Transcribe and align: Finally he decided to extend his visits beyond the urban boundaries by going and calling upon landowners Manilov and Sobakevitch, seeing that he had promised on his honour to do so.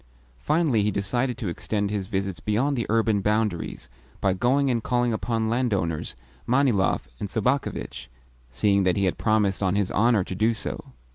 Finally 0.39 0.81
he 0.81 0.89
decided 0.89 1.37
to 1.37 1.47
extend 1.47 1.91
his 1.91 2.07
visits 2.07 2.39
beyond 2.39 2.75
the 2.75 2.87
urban 2.89 3.21
boundaries 3.21 3.87
by 4.19 4.33
going 4.33 4.71
and 4.71 4.81
calling 4.81 5.13
upon 5.13 5.47
landowners 5.47 6.15
Manilov 6.47 7.07
and 7.19 7.29
Sobakevitch, 7.29 8.07
seeing 8.49 8.81
that 8.81 8.97
he 8.97 9.05
had 9.05 9.19
promised 9.19 9.61
on 9.61 9.75
his 9.75 9.91
honour 9.91 10.23
to 10.23 10.33
do 10.33 10.55
so. 10.55 10.93